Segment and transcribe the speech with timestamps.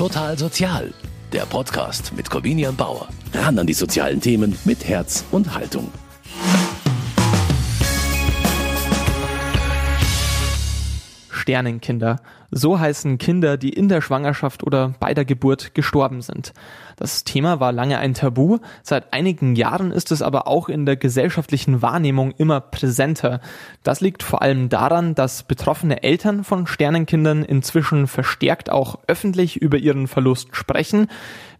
[0.00, 0.94] Total Sozial,
[1.30, 3.06] der Podcast mit Corvinian Bauer.
[3.34, 5.92] Ran an die sozialen Themen mit Herz und Haltung.
[11.50, 12.20] Sternenkinder.
[12.52, 16.52] So heißen Kinder, die in der Schwangerschaft oder bei der Geburt gestorben sind.
[16.96, 20.96] Das Thema war lange ein Tabu, seit einigen Jahren ist es aber auch in der
[20.96, 23.40] gesellschaftlichen Wahrnehmung immer präsenter.
[23.82, 29.78] Das liegt vor allem daran, dass betroffene Eltern von Sternenkindern inzwischen verstärkt auch öffentlich über
[29.78, 31.08] ihren Verlust sprechen,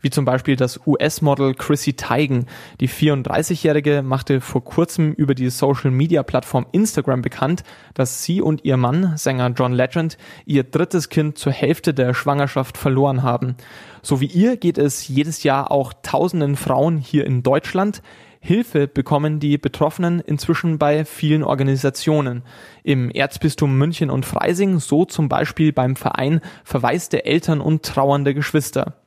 [0.00, 2.46] wie zum Beispiel das US-Model Chrissy Teigen.
[2.80, 7.62] Die 34-Jährige machte vor kurzem über die Social-Media-Plattform Instagram bekannt,
[7.95, 12.78] dass sie und ihr Mann, Sänger John Legend, ihr drittes Kind zur Hälfte der Schwangerschaft
[12.78, 13.56] verloren haben.
[14.02, 18.02] So wie ihr geht es jedes Jahr auch tausenden Frauen hier in Deutschland.
[18.42, 22.42] Hilfe bekommen die Betroffenen inzwischen bei vielen Organisationen.
[22.82, 28.99] Im Erzbistum München und Freising, so zum Beispiel beim Verein Verwaiste Eltern und trauernde Geschwister.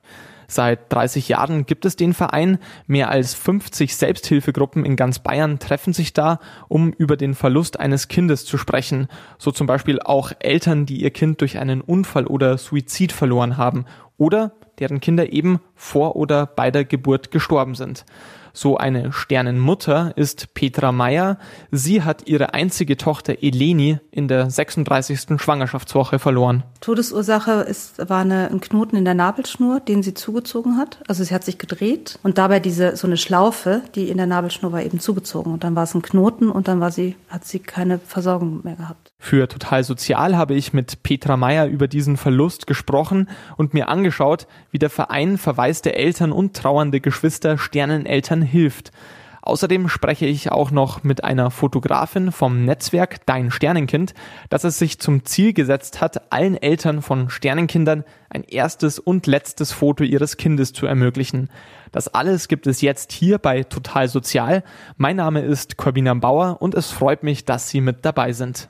[0.53, 2.59] Seit 30 Jahren gibt es den Verein.
[2.85, 8.07] Mehr als 50 Selbsthilfegruppen in ganz Bayern treffen sich da, um über den Verlust eines
[8.07, 9.07] Kindes zu sprechen.
[9.39, 13.85] So zum Beispiel auch Eltern, die ihr Kind durch einen Unfall oder Suizid verloren haben
[14.17, 18.05] oder deren Kinder eben vor oder bei der Geburt gestorben sind.
[18.55, 21.39] So eine Sternenmutter ist Petra Meyer.
[21.71, 25.41] Sie hat ihre einzige Tochter Eleni in der 36.
[25.41, 26.61] Schwangerschaftswoche verloren.
[26.79, 30.99] Todesursache ist, war eine, ein Knoten in der Nabelschnur, den sie zugezogen hat.
[31.07, 34.71] Also sie hat sich gedreht und dabei diese so eine Schlaufe, die in der Nabelschnur
[34.71, 35.51] war, eben zugezogen.
[35.51, 38.75] Und dann war es ein Knoten und dann war sie, hat sie keine Versorgung mehr
[38.75, 39.13] gehabt.
[39.17, 44.45] Für Total Sozial habe ich mit Petra Meyer über diesen Verlust gesprochen und mir angeschaut,
[44.69, 48.91] wie der Verein verwaiste Eltern und trauernde Geschwister Sterneneltern hilft.
[49.45, 54.13] Außerdem spreche ich auch noch mit einer Fotografin vom Netzwerk Dein Sternenkind,
[54.49, 59.73] das es sich zum Ziel gesetzt hat, allen Eltern von Sternenkindern ein erstes und letztes
[59.73, 61.49] Foto ihres Kindes zu ermöglichen.
[61.91, 64.63] Das alles gibt es jetzt hier bei Total Sozial.
[64.95, 68.69] Mein Name ist Corbina Bauer und es freut mich, dass Sie mit dabei sind.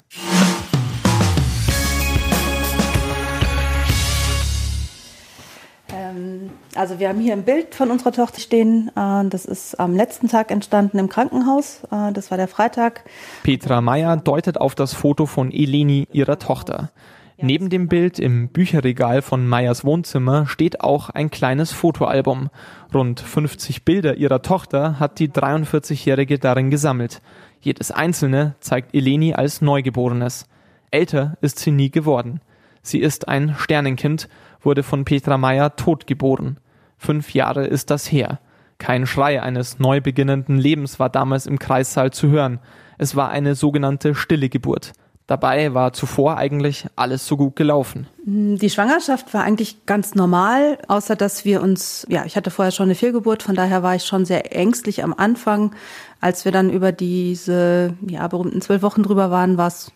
[6.76, 8.90] Also wir haben hier ein Bild von unserer Tochter stehen.
[8.96, 11.82] Äh, das ist am letzten Tag entstanden im Krankenhaus.
[11.92, 13.04] Äh, das war der Freitag.
[13.44, 16.92] Petra Meyer deutet auf das Foto von Eleni, ihrer Tochter.
[17.38, 22.50] Neben dem Bild im Bücherregal von Meyers Wohnzimmer steht auch ein kleines Fotoalbum.
[22.94, 27.22] Rund 50 Bilder ihrer Tochter hat die 43-Jährige darin gesammelt.
[27.60, 30.48] Jedes einzelne zeigt Eleni als Neugeborenes.
[30.92, 32.40] Älter ist sie nie geworden.
[32.82, 34.30] Sie ist ein Sternenkind,
[34.62, 36.58] wurde von Petra Meyer tot geboren.
[37.04, 38.40] Fünf Jahre ist das her.
[38.78, 42.60] Kein Schrei eines neu beginnenden Lebens war damals im Kreissaal zu hören.
[42.98, 44.94] Es war eine sogenannte stille Geburt.
[45.28, 48.08] Dabei war zuvor eigentlich alles so gut gelaufen.
[48.26, 52.86] Die Schwangerschaft war eigentlich ganz normal, außer dass wir uns, ja, ich hatte vorher schon
[52.86, 55.76] eine Fehlgeburt, von daher war ich schon sehr ängstlich am Anfang.
[56.22, 59.92] Als wir dann über diese, ja, berühmten zwölf Wochen drüber waren, war es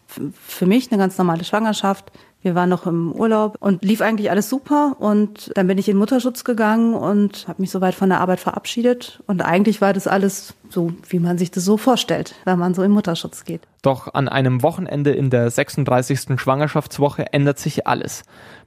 [0.45, 2.11] für mich eine ganz normale Schwangerschaft.
[2.47, 4.95] Wir waren noch im Urlaub und lief eigentlich alles super.
[4.99, 9.21] Und dann bin ich in Mutterschutz gegangen und habe mich soweit von der Arbeit verabschiedet.
[9.27, 12.83] Und eigentlich war das alles so, wie man sich das so vorstellt, wenn man so
[12.83, 13.67] in Mutterschutz geht.
[13.81, 16.39] Doch an einem Wochenende in der 36.
[16.39, 18.23] Schwangerschaftswoche ändert sich alles.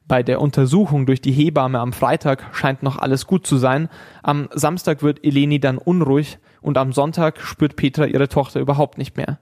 [0.07, 3.89] Bei der Untersuchung durch die Hebamme am Freitag scheint noch alles gut zu sein.
[4.23, 9.17] Am Samstag wird Eleni dann unruhig und am Sonntag spürt Petra ihre Tochter überhaupt nicht
[9.17, 9.39] mehr.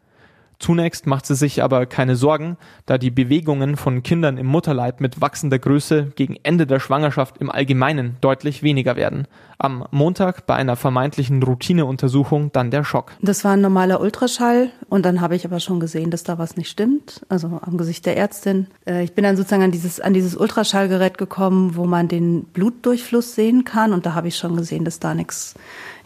[0.58, 5.20] Zunächst macht sie sich aber keine Sorgen, da die Bewegungen von Kindern im Mutterleib mit
[5.20, 9.28] wachsender Größe gegen Ende der Schwangerschaft im Allgemeinen deutlich weniger werden.
[9.58, 13.12] Am Montag bei einer vermeintlichen Routineuntersuchung dann der Schock.
[13.20, 16.56] Das war ein normaler Ultraschall und dann habe ich aber schon gesehen, dass da was
[16.56, 18.68] nicht stimmt, also am Gesicht der Ärztin.
[18.86, 23.34] Äh, ich bin dann sozusagen an dieses, an dieses Ultraschallgerät gekommen, wo man den Blutdurchfluss
[23.34, 25.54] sehen kann und da habe ich schon gesehen, dass da nichts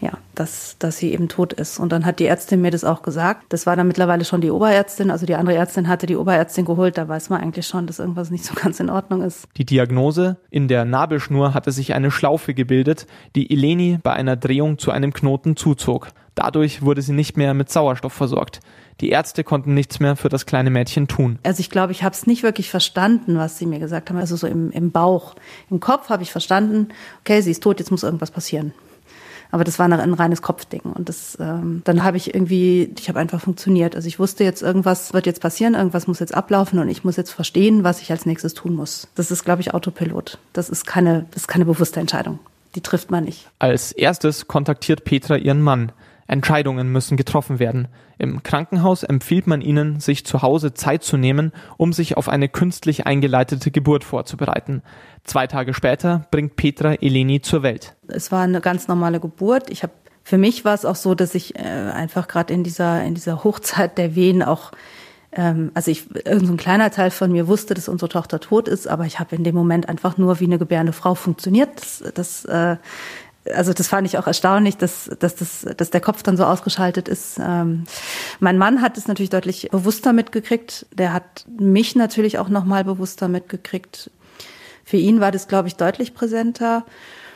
[0.03, 1.79] ja, dass, dass sie eben tot ist.
[1.79, 3.45] Und dann hat die Ärztin mir das auch gesagt.
[3.49, 5.09] Das war dann mittlerweile schon die Oberärztin.
[5.09, 6.97] Also die andere Ärztin hatte die Oberärztin geholt.
[6.97, 9.47] Da weiß man eigentlich schon, dass irgendwas nicht so ganz in Ordnung ist.
[9.55, 10.37] Die Diagnose?
[10.49, 15.13] In der Nabelschnur hatte sich eine Schlaufe gebildet, die Eleni bei einer Drehung zu einem
[15.13, 16.09] Knoten zuzog.
[16.35, 18.59] Dadurch wurde sie nicht mehr mit Sauerstoff versorgt.
[19.01, 21.39] Die Ärzte konnten nichts mehr für das kleine Mädchen tun.
[21.43, 24.17] Also ich glaube, ich habe es nicht wirklich verstanden, was sie mir gesagt haben.
[24.17, 25.35] Also so im, im Bauch.
[25.69, 26.89] Im Kopf habe ich verstanden,
[27.21, 28.73] okay, sie ist tot, jetzt muss irgendwas passieren.
[29.51, 30.81] Aber das war ein reines Kopfding.
[30.81, 33.95] Und das, ähm, dann habe ich irgendwie, ich habe einfach funktioniert.
[33.95, 37.17] Also ich wusste jetzt, irgendwas wird jetzt passieren, irgendwas muss jetzt ablaufen und ich muss
[37.17, 39.07] jetzt verstehen, was ich als nächstes tun muss.
[39.13, 40.39] Das ist, glaube ich, Autopilot.
[40.53, 42.39] Das ist keine, das ist keine bewusste Entscheidung.
[42.75, 43.49] Die trifft man nicht.
[43.59, 45.91] Als erstes kontaktiert Petra ihren Mann.
[46.27, 47.87] Entscheidungen müssen getroffen werden.
[48.17, 52.47] Im Krankenhaus empfiehlt man ihnen, sich zu Hause Zeit zu nehmen, um sich auf eine
[52.47, 54.81] künstlich eingeleitete Geburt vorzubereiten.
[55.23, 57.95] Zwei Tage später bringt Petra Eleni zur Welt.
[58.07, 59.69] Es war eine ganz normale Geburt.
[59.69, 59.93] Ich habe
[60.25, 63.43] für mich war es auch so, dass ich äh, einfach gerade in dieser in dieser
[63.43, 64.71] Hochzeit der Wehen auch
[65.35, 69.05] ähm, also ich, irgendein kleiner Teil von mir wusste, dass unsere Tochter tot ist, aber
[69.05, 71.69] ich habe in dem Moment einfach nur wie eine gebärende Frau funktioniert.
[71.75, 72.77] Das, das äh,
[73.53, 77.07] also das fand ich auch erstaunlich, dass, dass, dass, dass der Kopf dann so ausgeschaltet
[77.07, 77.39] ist.
[77.39, 77.83] Ähm,
[78.39, 80.85] mein Mann hat es natürlich deutlich bewusster mitgekriegt.
[80.93, 84.09] Der hat mich natürlich auch noch mal bewusster mitgekriegt.
[84.85, 86.85] Für ihn war das, glaube ich, deutlich präsenter.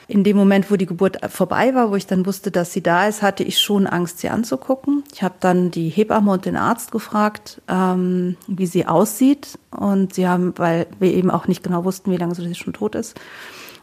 [0.09, 3.07] In dem Moment, wo die Geburt vorbei war, wo ich dann wusste, dass sie da
[3.07, 5.03] ist, hatte ich schon Angst, sie anzugucken.
[5.13, 9.59] Ich habe dann die Hebamme und den Arzt gefragt, ähm, wie sie aussieht.
[9.71, 12.95] Und sie haben, weil wir eben auch nicht genau wussten, wie lange sie schon tot
[12.95, 13.19] ist.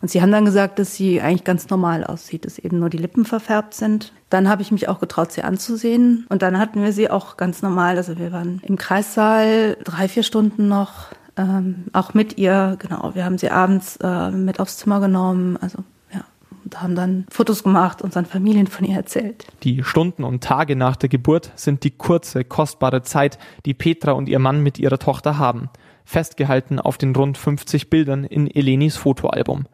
[0.00, 2.99] Und sie haben dann gesagt, dass sie eigentlich ganz normal aussieht, dass eben nur die
[2.99, 4.12] Lippen verfärbt sind.
[4.29, 6.27] Dann habe ich mich auch getraut, sie anzusehen.
[6.29, 7.97] Und dann hatten wir sie auch ganz normal.
[7.97, 11.09] Also wir waren im Kreissaal drei, vier Stunden noch.
[11.37, 13.12] Ähm, auch mit ihr, genau.
[13.15, 15.59] Wir haben sie abends äh, mit aufs Zimmer genommen.
[15.61, 15.79] Also
[16.75, 19.47] und haben dann Fotos gemacht, unseren Familien von ihr erzählt.
[19.62, 24.29] Die Stunden und Tage nach der Geburt sind die kurze, kostbare Zeit, die Petra und
[24.29, 25.71] ihr Mann mit ihrer Tochter haben.
[26.05, 29.67] Festgehalten auf den rund 50 Bildern in Elenis Fotoalbum.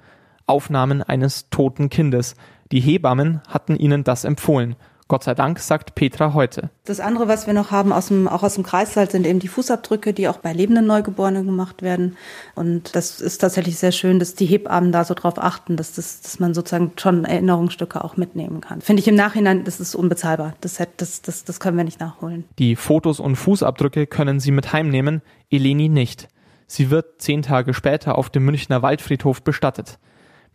[0.46, 2.34] Aufnahmen eines toten Kindes.
[2.70, 4.76] Die Hebammen hatten ihnen das empfohlen.
[5.10, 6.70] Gott sei Dank, sagt Petra heute.
[6.84, 9.48] Das andere, was wir noch haben, aus dem, auch aus dem Kreissaal, sind eben die
[9.48, 12.16] Fußabdrücke, die auch bei lebenden Neugeborenen gemacht werden.
[12.54, 16.20] Und das ist tatsächlich sehr schön, dass die Hebammen da so drauf achten, dass, das,
[16.20, 18.82] dass man sozusagen schon Erinnerungsstücke auch mitnehmen kann.
[18.82, 20.54] Finde ich im Nachhinein, das ist unbezahlbar.
[20.60, 22.44] Das, das, das, das können wir nicht nachholen.
[22.60, 26.28] Die Fotos und Fußabdrücke können Sie mit heimnehmen, Eleni nicht.
[26.68, 29.98] Sie wird zehn Tage später auf dem Münchner Waldfriedhof bestattet.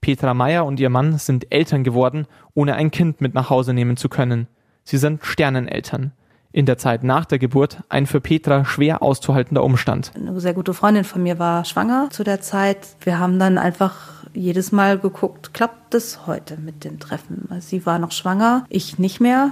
[0.02, 3.98] Petra Meyer und ihr Mann sind Eltern geworden, ohne ein Kind mit nach Hause nehmen
[3.98, 4.48] zu können.
[4.84, 6.12] Sie sind Sterneneltern.
[6.52, 10.14] In der Zeit nach der Geburt ein für Petra schwer auszuhaltender Umstand.
[10.16, 12.96] Eine sehr gute Freundin von mir war schwanger zu der Zeit.
[13.02, 13.94] Wir haben dann einfach
[14.34, 17.50] jedes Mal geguckt, klappt es heute mit dem Treffen?
[17.60, 19.52] Sie war noch schwanger, ich nicht mehr.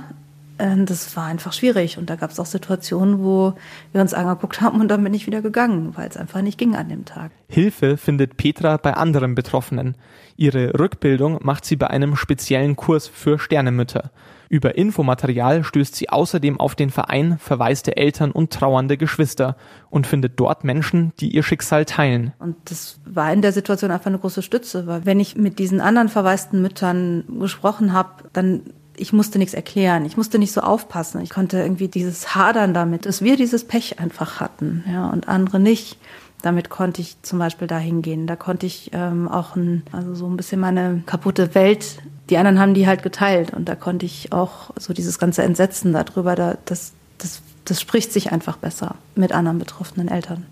[0.59, 1.97] Ähm, das war einfach schwierig.
[1.97, 3.53] Und da gab es auch Situationen, wo
[3.91, 6.75] wir uns angeguckt haben und dann bin ich wieder gegangen, weil es einfach nicht ging
[6.75, 7.31] an dem Tag.
[7.47, 9.95] Hilfe findet Petra bei anderen Betroffenen.
[10.35, 14.11] Ihre Rückbildung macht sie bei einem speziellen Kurs für Sternemütter.
[14.49, 19.55] Über Infomaterial stößt sie außerdem auf den Verein Verwaiste Eltern und trauernde Geschwister
[19.89, 22.33] und findet dort Menschen, die ihr Schicksal teilen.
[22.37, 25.81] Und das war in der Situation einfach eine große Stütze, weil wenn ich mit diesen
[25.81, 28.61] anderen verwaisten Müttern gesprochen habe, dann
[28.95, 31.21] ich musste nichts erklären, ich musste nicht so aufpassen.
[31.21, 35.59] Ich konnte irgendwie dieses Hadern damit, dass wir dieses Pech einfach hatten, ja, und andere
[35.59, 35.97] nicht.
[36.41, 38.27] Damit konnte ich zum Beispiel da hingehen.
[38.27, 41.99] Da konnte ich ähm, auch ein, also so ein bisschen meine kaputte Welt,
[42.29, 43.53] die anderen haben die halt geteilt.
[43.53, 48.11] Und da konnte ich auch so dieses ganze Entsetzen darüber, da, das, das, das spricht
[48.11, 50.45] sich einfach besser mit anderen betroffenen Eltern.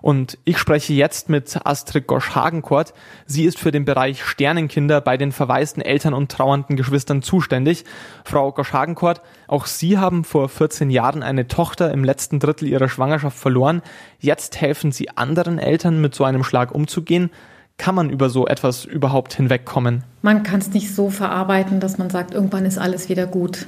[0.00, 2.94] Und ich spreche jetzt mit Astrid Gosch-Hagenkort.
[3.26, 7.84] Sie ist für den Bereich Sternenkinder bei den verwaisten Eltern und trauernden Geschwistern zuständig.
[8.24, 13.38] Frau Gosch-Hagenkort, auch Sie haben vor 14 Jahren eine Tochter im letzten Drittel Ihrer Schwangerschaft
[13.38, 13.82] verloren.
[14.20, 17.30] Jetzt helfen Sie anderen Eltern, mit so einem Schlag umzugehen.
[17.76, 20.02] Kann man über so etwas überhaupt hinwegkommen?
[20.20, 23.66] Man kann es nicht so verarbeiten, dass man sagt, irgendwann ist alles wieder gut.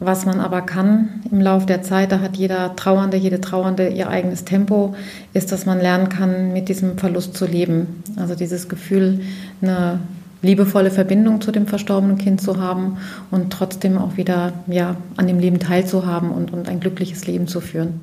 [0.00, 4.08] Was man aber kann im Laufe der Zeit, da hat jeder Trauernde, jede Trauernde ihr
[4.08, 4.94] eigenes Tempo,
[5.32, 8.02] ist, dass man lernen kann, mit diesem Verlust zu leben.
[8.16, 9.20] Also dieses Gefühl,
[9.62, 10.00] eine
[10.42, 12.98] liebevolle Verbindung zu dem verstorbenen Kind zu haben
[13.30, 17.60] und trotzdem auch wieder ja, an dem Leben teilzuhaben und, und ein glückliches Leben zu
[17.60, 18.00] führen.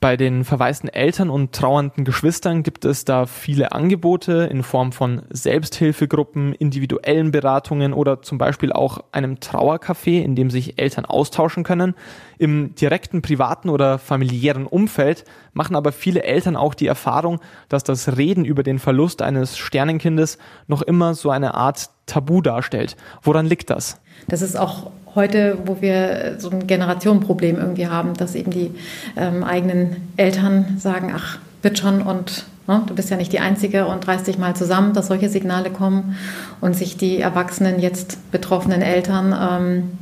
[0.00, 5.22] Bei den verwaisten Eltern und trauernden Geschwistern gibt es da viele Angebote in Form von
[5.30, 11.94] Selbsthilfegruppen, individuellen Beratungen oder zum Beispiel auch einem Trauercafé, in dem sich Eltern austauschen können.
[12.38, 18.16] Im direkten privaten oder familiären Umfeld machen aber viele Eltern auch die Erfahrung, dass das
[18.16, 22.96] Reden über den Verlust eines Sternenkindes noch immer so eine Art Tabu darstellt.
[23.22, 23.98] Woran liegt das?
[24.28, 28.72] Das ist auch heute, wo wir so ein Generationenproblem irgendwie haben, dass eben die
[29.16, 33.86] ähm, eigenen Eltern sagen, ach, wird schon und ne, du bist ja nicht die Einzige
[33.86, 36.16] und reiß dich mal zusammen, dass solche Signale kommen
[36.60, 39.98] und sich die erwachsenen, jetzt betroffenen Eltern ähm,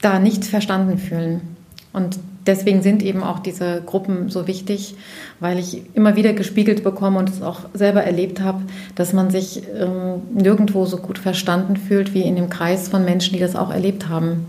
[0.00, 1.56] da nicht verstanden fühlen.
[1.92, 4.94] Und deswegen sind eben auch diese Gruppen so wichtig,
[5.40, 8.62] weil ich immer wieder gespiegelt bekomme und es auch selber erlebt habe,
[8.94, 13.34] dass man sich ähm, nirgendwo so gut verstanden fühlt wie in dem Kreis von Menschen,
[13.34, 14.46] die das auch erlebt haben.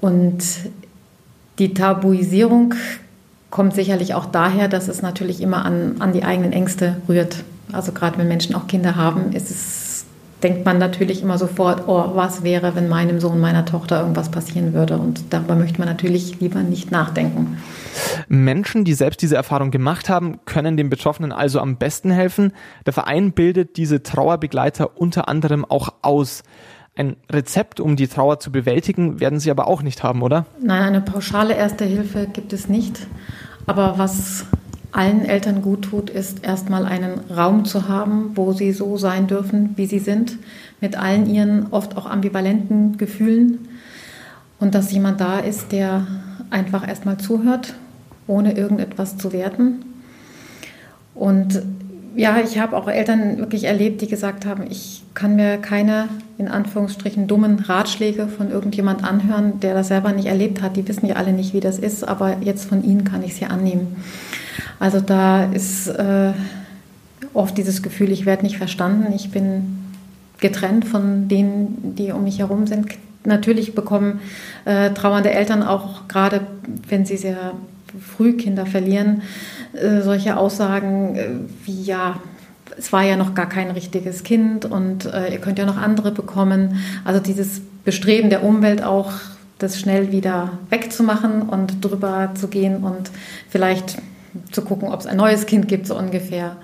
[0.00, 0.42] Und
[1.58, 2.74] die Tabuisierung
[3.50, 7.44] kommt sicherlich auch daher, dass es natürlich immer an, an die eigenen Ängste rührt.
[7.72, 9.83] Also gerade wenn Menschen auch Kinder haben, ist es
[10.44, 14.74] denkt man natürlich immer sofort, oh, was wäre, wenn meinem Sohn, meiner Tochter irgendwas passieren
[14.74, 14.98] würde.
[14.98, 17.56] Und darüber möchte man natürlich lieber nicht nachdenken.
[18.28, 22.52] Menschen, die selbst diese Erfahrung gemacht haben, können den Betroffenen also am besten helfen.
[22.84, 26.42] Der Verein bildet diese Trauerbegleiter unter anderem auch aus.
[26.96, 30.46] Ein Rezept, um die Trauer zu bewältigen, werden Sie aber auch nicht haben, oder?
[30.60, 33.06] Nein, eine pauschale Erste Hilfe gibt es nicht.
[33.66, 34.44] Aber was
[34.94, 39.70] allen Eltern gut tut, ist erstmal einen Raum zu haben, wo sie so sein dürfen,
[39.76, 40.38] wie sie sind,
[40.80, 43.68] mit allen ihren oft auch ambivalenten Gefühlen.
[44.60, 46.06] Und dass jemand da ist, der
[46.50, 47.74] einfach erstmal zuhört,
[48.28, 49.84] ohne irgendetwas zu werten.
[51.16, 51.60] Und
[52.14, 56.08] ja, ich habe auch Eltern wirklich erlebt, die gesagt haben, ich kann mir keine,
[56.38, 60.76] in Anführungsstrichen, dummen Ratschläge von irgendjemand anhören, der das selber nicht erlebt hat.
[60.76, 63.46] Die wissen ja alle nicht, wie das ist, aber jetzt von ihnen kann ich sie
[63.46, 63.96] annehmen.
[64.78, 66.32] Also da ist äh,
[67.32, 69.78] oft dieses Gefühl, ich werde nicht verstanden, ich bin
[70.40, 72.88] getrennt von denen, die um mich herum sind.
[73.24, 74.20] Natürlich bekommen
[74.64, 76.42] äh, trauernde Eltern auch gerade,
[76.88, 77.52] wenn sie sehr
[77.98, 79.22] früh Kinder verlieren,
[79.72, 81.28] äh, solche Aussagen äh,
[81.64, 82.20] wie ja,
[82.76, 86.10] es war ja noch gar kein richtiges Kind und äh, ihr könnt ja noch andere
[86.10, 86.80] bekommen.
[87.04, 89.12] Also dieses Bestreben der Umwelt auch,
[89.58, 93.10] das schnell wieder wegzumachen und drüber zu gehen und
[93.48, 93.98] vielleicht
[94.50, 96.56] zu gucken, ob es ein neues Kind gibt, so ungefähr.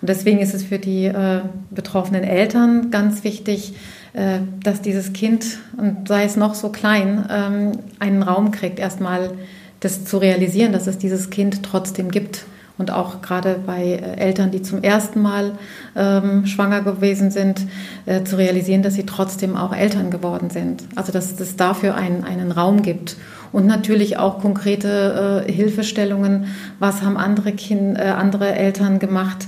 [0.00, 3.74] Und deswegen ist es für die äh, betroffenen Eltern ganz wichtig,
[4.12, 9.32] äh, dass dieses Kind, und sei es noch so klein, ähm, einen Raum kriegt, erstmal
[9.80, 12.44] das zu realisieren, dass es dieses Kind trotzdem gibt.
[12.80, 15.52] Und auch gerade bei äh, Eltern, die zum ersten Mal
[15.94, 17.60] ähm, schwanger gewesen sind,
[18.06, 20.84] äh, zu realisieren, dass sie trotzdem auch Eltern geworden sind.
[20.96, 23.16] Also dass es dafür einen, einen Raum gibt
[23.52, 26.46] und natürlich auch konkrete äh, Hilfestellungen.
[26.78, 29.46] Was haben andere, kind, äh, andere Eltern gemacht?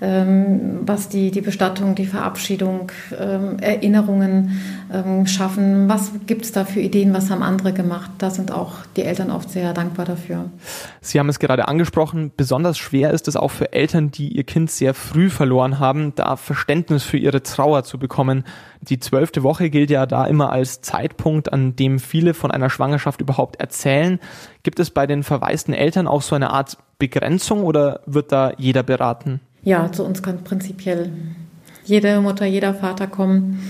[0.00, 4.60] Ähm, was die, die Bestattung, die Verabschiedung, ähm, Erinnerungen
[4.92, 5.88] ähm, schaffen.
[5.88, 7.12] Was gibt es da für Ideen?
[7.12, 8.12] Was haben andere gemacht?
[8.18, 10.50] Da sind auch die Eltern oft sehr dankbar dafür.
[11.00, 14.70] Sie haben es gerade angesprochen, besonders schwer ist es auch für Eltern, die ihr Kind
[14.70, 18.44] sehr früh verloren haben, da Verständnis für ihre Trauer zu bekommen.
[18.80, 23.20] Die zwölfte Woche gilt ja da immer als Zeitpunkt, an dem viele von einer Schwangerschaft
[23.20, 24.20] überhaupt erzählen.
[24.62, 28.84] Gibt es bei den verwaisten Eltern auch so eine Art Begrenzung oder wird da jeder
[28.84, 29.40] beraten?
[29.68, 31.10] Ja, zu uns kann prinzipiell
[31.84, 33.60] jede Mutter, jeder Vater kommen.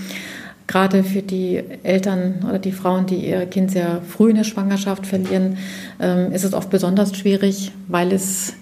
[0.65, 5.05] Gerade für die Eltern oder die Frauen, die ihr Kind sehr früh in der Schwangerschaft
[5.05, 5.57] verlieren,
[5.99, 8.53] ähm, ist es oft besonders schwierig, weil es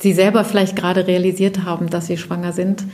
[0.00, 2.84] sie selber vielleicht gerade realisiert haben, dass sie schwanger sind.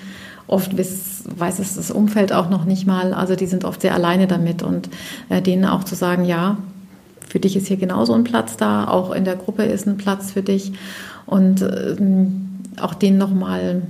[0.49, 3.15] Oft weiß es das Umfeld auch noch nicht mal.
[3.15, 4.89] Also die sind oft sehr alleine damit und
[5.29, 6.59] äh, denen auch zu sagen, ja,
[7.29, 10.33] für dich ist hier genauso ein Platz da, auch in der Gruppe ist ein Platz
[10.33, 10.73] für dich.
[11.25, 12.48] Und ähm,
[12.81, 13.83] auch denen nochmal,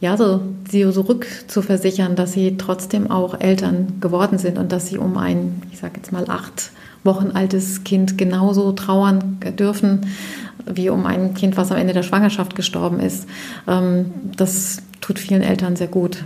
[0.00, 4.98] ja, so, sie so rückzuversichern, dass sie trotzdem auch Eltern geworden sind und dass sie
[4.98, 6.70] um ein, ich sage jetzt mal, acht
[7.04, 10.06] Wochen altes Kind genauso trauern dürfen,
[10.66, 13.26] wie um ein Kind, was am Ende der Schwangerschaft gestorben ist.
[13.66, 14.06] Ähm,
[14.36, 16.24] das tut vielen Eltern sehr gut.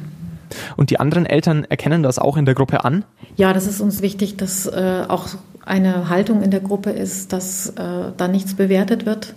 [0.76, 3.04] Und die anderen Eltern erkennen das auch in der Gruppe an?
[3.36, 5.28] Ja, das ist uns wichtig, dass äh, auch
[5.64, 9.34] eine Haltung in der Gruppe ist, dass äh, da nichts bewertet wird,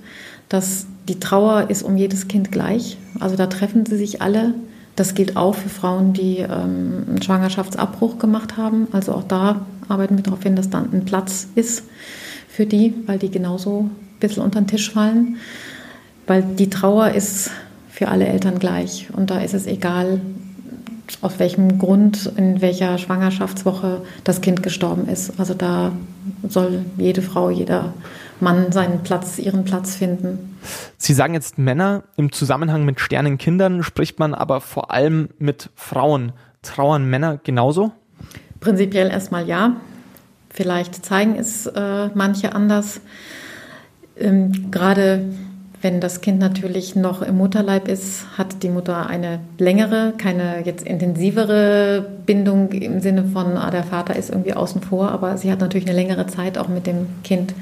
[0.49, 2.97] dass die Trauer ist um jedes Kind gleich.
[3.19, 4.53] Also da treffen sie sich alle.
[4.95, 8.87] Das gilt auch für Frauen, die ähm, einen Schwangerschaftsabbruch gemacht haben.
[8.91, 11.83] Also auch da arbeiten wir darauf hin, dass dann ein Platz ist
[12.47, 15.37] für die, weil die genauso ein bisschen unter den Tisch fallen.
[16.27, 17.51] Weil die Trauer ist
[17.89, 19.09] für alle Eltern gleich.
[19.13, 20.21] Und da ist es egal,
[21.21, 25.39] aus welchem Grund, in welcher Schwangerschaftswoche das Kind gestorben ist.
[25.39, 25.91] Also da
[26.47, 27.93] soll jede Frau, jeder
[28.39, 30.57] Mann seinen Platz, ihren Platz finden.
[30.97, 32.03] Sie sagen jetzt Männer.
[32.17, 36.33] Im Zusammenhang mit Sternenkindern spricht man aber vor allem mit Frauen.
[36.61, 37.91] Trauern Männer genauso?
[38.59, 39.75] Prinzipiell erstmal ja.
[40.49, 43.01] Vielleicht zeigen es äh, manche anders.
[44.17, 45.25] Ähm, Gerade
[45.81, 50.83] wenn das Kind natürlich noch im Mutterleib ist, hat die Mutter eine längere, keine jetzt
[50.83, 55.59] intensivere Bindung im Sinne von, ah, der Vater ist irgendwie außen vor, aber sie hat
[55.59, 57.53] natürlich eine längere Zeit auch mit dem Kind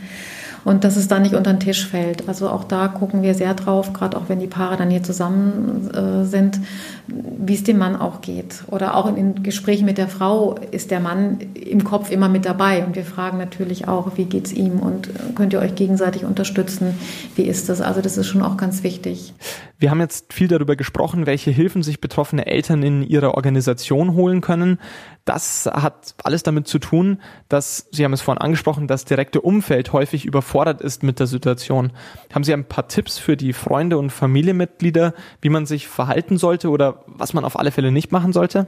[0.63, 2.27] und dass es da nicht unter den Tisch fällt.
[2.27, 5.89] Also auch da gucken wir sehr drauf, gerade auch wenn die Paare dann hier zusammen
[5.93, 6.59] äh, sind,
[7.07, 8.63] wie es dem Mann auch geht.
[8.67, 12.45] Oder auch in, in Gesprächen mit der Frau ist der Mann im Kopf immer mit
[12.45, 16.23] dabei und wir fragen natürlich auch, wie geht es ihm und könnt ihr euch gegenseitig
[16.25, 16.97] unterstützen?
[17.35, 17.81] Wie ist das?
[17.81, 19.33] Also das ist schon auch ganz wichtig.
[19.79, 24.39] Wir haben jetzt viel darüber gesprochen, welche Hilfen sich betroffene Eltern in ihrer Organisation holen
[24.39, 24.79] können.
[25.25, 29.93] Das hat alles damit zu tun, dass, Sie haben es vorhin angesprochen, das direkte Umfeld
[29.93, 31.93] häufig überfordert ist mit der Situation.
[32.33, 36.69] Haben Sie ein paar Tipps für die Freunde und Familienmitglieder, wie man sich verhalten sollte
[36.69, 38.67] oder was man auf alle Fälle nicht machen sollte?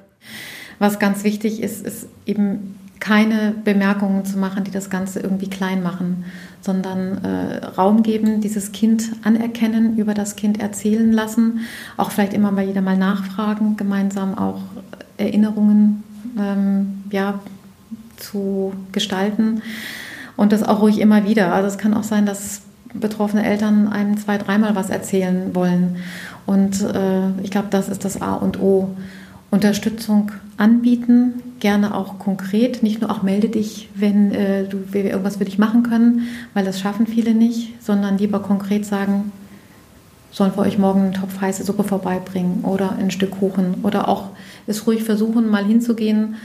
[0.79, 5.83] Was ganz wichtig ist, ist eben keine Bemerkungen zu machen, die das Ganze irgendwie klein
[5.83, 6.25] machen,
[6.61, 11.59] sondern äh, Raum geben, dieses Kind anerkennen, über das Kind erzählen lassen,
[11.97, 14.61] auch vielleicht immer mal wieder mal nachfragen, gemeinsam auch
[15.17, 16.03] Erinnerungen
[16.37, 17.39] ähm, ja,
[18.17, 19.61] zu gestalten
[20.37, 21.53] und das auch ruhig immer wieder.
[21.53, 22.61] Also es kann auch sein, dass
[22.93, 25.97] betroffene Eltern einem zwei, dreimal was erzählen wollen
[26.45, 28.89] und äh, ich glaube, das ist das A und O.
[29.51, 35.37] Unterstützung anbieten, gerne auch konkret, nicht nur auch melde dich, wenn äh, du, wir irgendwas
[35.37, 39.31] für dich machen können, weil das schaffen viele nicht, sondern lieber konkret sagen,
[40.35, 44.31] sollen wir euch morgen einen Topf heiße Suppe vorbeibringen oder ein Stück Kuchen oder auch
[44.67, 46.35] es ruhig versuchen, mal hinzugehen,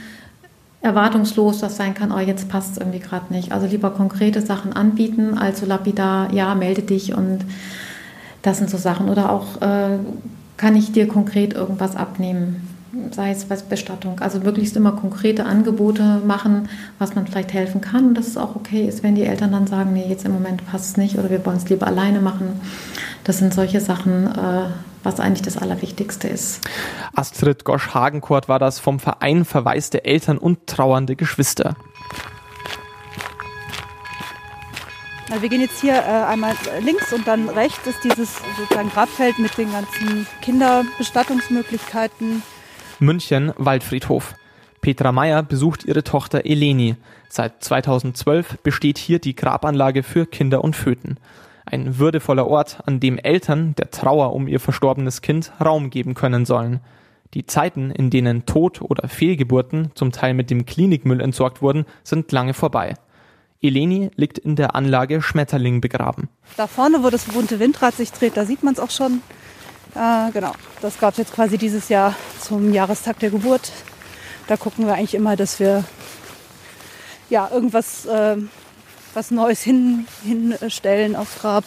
[0.79, 3.51] erwartungslos das sein kann, oh, jetzt passt es irgendwie gerade nicht.
[3.51, 7.39] Also lieber konkrete Sachen anbieten, als so lapidar, ja, melde dich und
[8.43, 9.09] das sind so Sachen.
[9.09, 9.99] Oder auch, äh,
[10.55, 12.70] kann ich dir konkret irgendwas abnehmen?
[13.11, 14.19] Sei es was Bestattung.
[14.19, 16.69] Also möglichst immer konkrete Angebote machen,
[16.99, 18.09] was man vielleicht helfen kann.
[18.09, 20.65] Und dass es auch okay ist, wenn die Eltern dann sagen, nee, jetzt im Moment
[20.67, 22.59] passt es nicht oder wir wollen es lieber alleine machen.
[23.23, 24.65] Das sind solche Sachen, äh,
[25.03, 26.61] was eigentlich das Allerwichtigste ist.
[27.15, 31.75] Astrid Gosch-Hagenkort war das vom Verein Verwaiste Eltern und trauernde Geschwister.
[35.39, 39.57] Wir gehen jetzt hier äh, einmal links und dann rechts ist dieses sozusagen Grabfeld mit
[39.57, 42.43] den ganzen Kinderbestattungsmöglichkeiten.
[43.01, 44.35] München Waldfriedhof.
[44.79, 46.97] Petra Meyer besucht ihre Tochter Eleni.
[47.29, 51.17] Seit 2012 besteht hier die Grabanlage für Kinder und Föten.
[51.65, 56.45] Ein würdevoller Ort, an dem Eltern der Trauer um ihr verstorbenes Kind Raum geben können
[56.45, 56.79] sollen.
[57.33, 62.31] Die Zeiten, in denen Tod- oder Fehlgeburten zum Teil mit dem Klinikmüll entsorgt wurden, sind
[62.31, 62.93] lange vorbei.
[63.63, 66.29] Eleni liegt in der Anlage Schmetterling begraben.
[66.55, 69.21] Da vorne, wo das bunte Windrad sich dreht, da sieht man es auch schon.
[69.95, 73.71] Äh, genau, das gab es jetzt quasi dieses Jahr zum Jahrestag der Geburt.
[74.47, 75.83] Da gucken wir eigentlich immer, dass wir
[77.29, 78.37] ja irgendwas äh,
[79.13, 81.63] was Neues hin, hinstellen aufs Grab.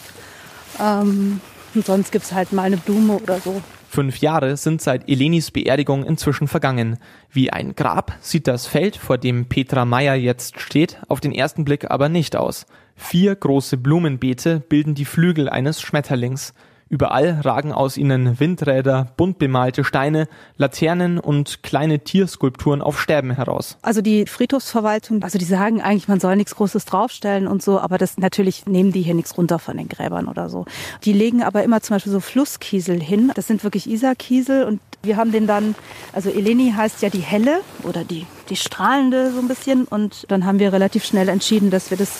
[0.79, 1.39] Ähm,
[1.73, 3.61] und sonst gibt es halt mal eine Blume oder so.
[3.89, 6.97] Fünf Jahre sind seit Elenis Beerdigung inzwischen vergangen.
[7.31, 11.63] Wie ein Grab sieht das Feld, vor dem Petra Meyer jetzt steht, auf den ersten
[11.63, 12.65] Blick aber nicht aus.
[12.95, 16.53] Vier große Blumenbeete bilden die Flügel eines Schmetterlings.
[16.87, 23.77] Überall ragen aus ihnen Windräder, bunt bemalte Steine, Laternen und kleine Tierskulpturen auf Sterben heraus.
[23.81, 27.97] Also die Friedhofsverwaltung, also die sagen eigentlich, man soll nichts Großes draufstellen und so, aber
[27.97, 30.65] das natürlich nehmen die hier nichts runter von den Gräbern oder so.
[31.03, 33.31] Die legen aber immer zum Beispiel so Flusskiesel hin.
[33.33, 35.73] Das sind wirklich Isarkiesel und wir haben den dann,
[36.13, 40.45] also Eleni heißt ja die helle oder die, die strahlende so ein bisschen und dann
[40.45, 42.19] haben wir relativ schnell entschieden, dass wir das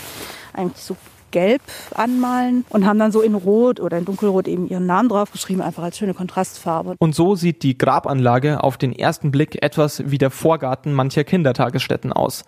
[0.53, 0.97] eigentlich so
[1.35, 1.61] gelb
[1.93, 5.83] anmalen und haben dann so in Rot oder in Dunkelrot eben ihren Namen draufgeschrieben, einfach
[5.83, 6.95] als schöne Kontrastfarbe.
[6.97, 12.13] Und so sieht die Grabanlage auf den ersten Blick etwas wie der Vorgarten mancher Kindertagesstätten
[12.13, 12.45] aus.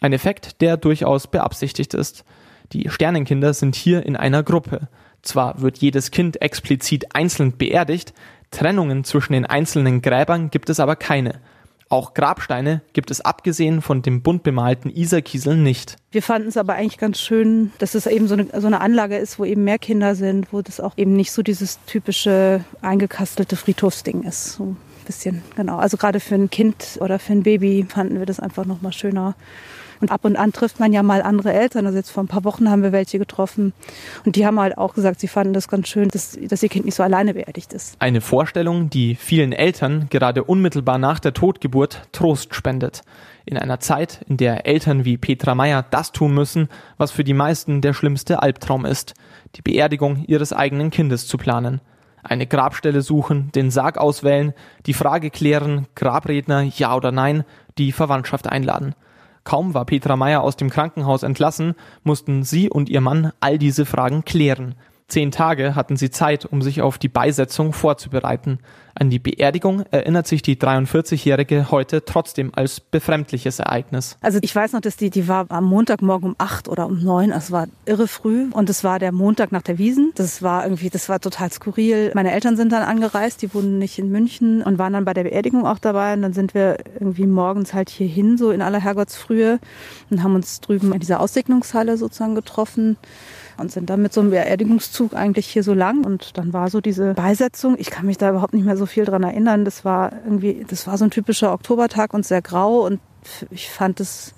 [0.00, 2.24] Ein Effekt, der durchaus beabsichtigt ist.
[2.72, 4.86] Die Sternenkinder sind hier in einer Gruppe.
[5.22, 8.14] Zwar wird jedes Kind explizit einzeln beerdigt,
[8.52, 11.40] Trennungen zwischen den einzelnen Gräbern gibt es aber keine.
[11.90, 15.96] Auch Grabsteine gibt es abgesehen von dem bunt bemalten Isarkiesel nicht.
[16.10, 19.16] Wir fanden es aber eigentlich ganz schön, dass es eben so eine, so eine Anlage
[19.16, 23.56] ist, wo eben mehr Kinder sind, wo das auch eben nicht so dieses typische eingekastelte
[23.56, 24.52] Friedhofsding ist.
[24.54, 25.78] So ein bisschen, genau.
[25.78, 29.34] Also gerade für ein Kind oder für ein Baby fanden wir das einfach nochmal schöner.
[30.00, 31.86] Und ab und an trifft man ja mal andere Eltern.
[31.86, 33.72] Also jetzt vor ein paar Wochen haben wir welche getroffen.
[34.24, 36.84] Und die haben halt auch gesagt, sie fanden das ganz schön, dass, dass ihr Kind
[36.84, 37.96] nicht so alleine beerdigt ist.
[38.00, 43.02] Eine Vorstellung, die vielen Eltern gerade unmittelbar nach der Totgeburt Trost spendet.
[43.44, 47.34] In einer Zeit, in der Eltern wie Petra Meyer das tun müssen, was für die
[47.34, 49.14] meisten der schlimmste Albtraum ist,
[49.56, 51.80] die Beerdigung ihres eigenen Kindes zu planen
[52.22, 54.52] eine Grabstelle suchen, den Sarg auswählen,
[54.86, 57.44] die Frage klären, Grabredner ja oder nein,
[57.78, 58.94] die Verwandtschaft einladen.
[59.48, 63.86] Kaum war Petra Meyer aus dem Krankenhaus entlassen, mussten sie und ihr Mann all diese
[63.86, 64.74] Fragen klären.
[65.08, 68.58] Zehn Tage hatten sie Zeit, um sich auf die Beisetzung vorzubereiten.
[68.94, 74.18] An die Beerdigung erinnert sich die 43-Jährige heute trotzdem als befremdliches Ereignis.
[74.20, 77.30] Also ich weiß noch, dass die, die war am Montagmorgen um acht oder um neun.
[77.30, 80.12] Es war irre früh und es war der Montag nach der Wiesen.
[80.14, 82.10] Das war irgendwie, das war total skurril.
[82.14, 85.24] Meine Eltern sind dann angereist, die wohnen nicht in München und waren dann bei der
[85.24, 86.12] Beerdigung auch dabei.
[86.12, 89.58] Und dann sind wir irgendwie morgens halt hierhin, so in aller Herrgottsfrühe
[90.10, 92.98] und haben uns drüben in dieser Aussegnungshalle sozusagen getroffen
[93.58, 96.80] und sind dann mit so einem Beerdigungszug eigentlich hier so lang und dann war so
[96.80, 97.76] diese Beisetzung.
[97.78, 99.64] Ich kann mich da überhaupt nicht mehr so viel dran erinnern.
[99.64, 103.00] Das war irgendwie, das war so ein typischer Oktobertag und sehr grau und
[103.50, 104.34] ich fand es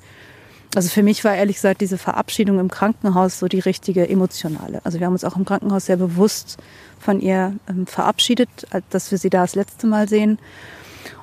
[0.75, 4.81] also für mich war ehrlich gesagt diese Verabschiedung im Krankenhaus so die richtige emotionale.
[4.85, 6.59] Also wir haben uns auch im Krankenhaus sehr bewusst
[7.01, 8.49] von ihr ähm, verabschiedet,
[8.91, 10.39] dass wir sie da das letzte Mal sehen.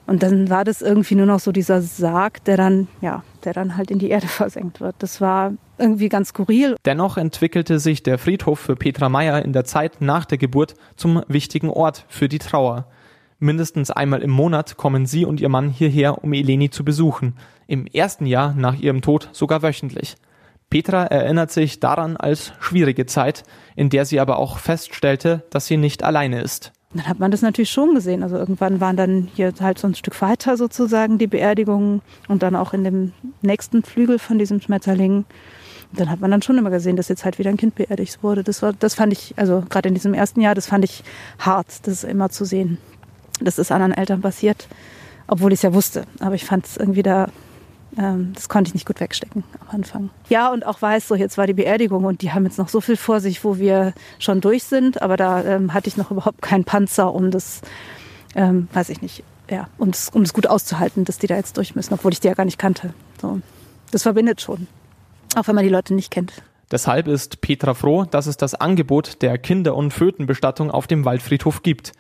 [0.07, 3.75] Und dann war das irgendwie nur noch so dieser Sarg, der dann, ja, der dann
[3.75, 4.95] halt in die Erde versenkt wird.
[4.99, 6.77] Das war irgendwie ganz skurril.
[6.85, 11.21] Dennoch entwickelte sich der Friedhof für Petra Meyer in der Zeit nach der Geburt zum
[11.27, 12.87] wichtigen Ort für die Trauer.
[13.39, 17.35] Mindestens einmal im Monat kommen sie und ihr Mann hierher, um Eleni zu besuchen.
[17.67, 20.15] Im ersten Jahr nach ihrem Tod sogar wöchentlich.
[20.69, 23.43] Petra erinnert sich daran als schwierige Zeit,
[23.75, 26.73] in der sie aber auch feststellte, dass sie nicht alleine ist.
[26.93, 28.23] Dann hat man das natürlich schon gesehen.
[28.23, 32.55] Also irgendwann waren dann hier halt so ein Stück weiter sozusagen die Beerdigungen und dann
[32.55, 35.25] auch in dem nächsten Flügel von diesem Schmetterling.
[35.93, 38.43] dann hat man dann schon immer gesehen, dass jetzt halt wieder ein Kind beerdigt wurde.
[38.43, 41.03] Das war, das fand ich, also gerade in diesem ersten Jahr, das fand ich
[41.39, 42.77] hart, das immer zu sehen
[43.39, 44.67] dass es anderen Eltern passiert,
[45.27, 46.05] obwohl ich es ja wusste.
[46.19, 47.29] Aber ich fand es irgendwie da,
[47.97, 50.09] ähm, das konnte ich nicht gut wegstecken am Anfang.
[50.29, 52.81] Ja, und auch weiß, so jetzt war die Beerdigung und die haben jetzt noch so
[52.81, 56.41] viel vor sich, wo wir schon durch sind, aber da ähm, hatte ich noch überhaupt
[56.41, 57.61] keinen Panzer, um das,
[58.35, 61.75] ähm, weiß ich nicht, ja, um es um gut auszuhalten, dass die da jetzt durch
[61.75, 62.93] müssen, obwohl ich die ja gar nicht kannte.
[63.19, 63.41] So.
[63.91, 64.67] Das verbindet schon,
[65.35, 66.33] auch wenn man die Leute nicht kennt.
[66.69, 71.63] Deshalb ist Petra froh, dass es das Angebot der Kinder- und Fötenbestattung auf dem Waldfriedhof
[71.63, 71.93] gibt.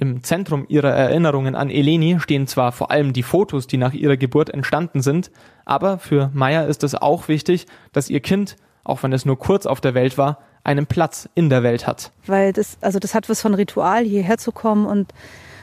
[0.00, 4.16] Im Zentrum ihrer Erinnerungen an Eleni stehen zwar vor allem die Fotos, die nach ihrer
[4.16, 5.32] Geburt entstanden sind,
[5.64, 9.66] aber für Maya ist es auch wichtig, dass ihr Kind, auch wenn es nur kurz
[9.66, 12.12] auf der Welt war, einen Platz in der Welt hat.
[12.26, 15.12] Weil das, also das hat was von Ritual, hierher zu kommen und